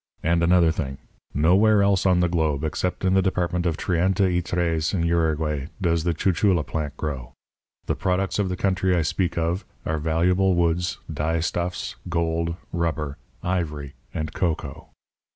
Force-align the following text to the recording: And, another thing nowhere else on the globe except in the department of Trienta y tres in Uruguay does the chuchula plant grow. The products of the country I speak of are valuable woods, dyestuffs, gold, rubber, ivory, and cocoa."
And, 0.23 0.41
another 0.41 0.71
thing 0.71 0.97
nowhere 1.31 1.83
else 1.83 2.07
on 2.07 2.21
the 2.21 2.27
globe 2.27 2.63
except 2.63 3.05
in 3.05 3.13
the 3.13 3.21
department 3.21 3.67
of 3.67 3.77
Trienta 3.77 4.23
y 4.33 4.39
tres 4.43 4.95
in 4.95 5.03
Uruguay 5.03 5.67
does 5.79 6.03
the 6.05 6.13
chuchula 6.15 6.65
plant 6.65 6.97
grow. 6.97 7.33
The 7.85 7.93
products 7.93 8.39
of 8.39 8.49
the 8.49 8.57
country 8.57 8.95
I 8.95 9.03
speak 9.03 9.37
of 9.37 9.63
are 9.85 9.99
valuable 9.99 10.55
woods, 10.55 10.97
dyestuffs, 11.07 11.97
gold, 12.09 12.55
rubber, 12.73 13.19
ivory, 13.43 13.93
and 14.11 14.33
cocoa." 14.33 14.89